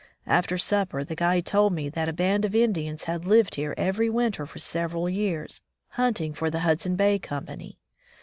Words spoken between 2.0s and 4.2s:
a band of Indians had lived here every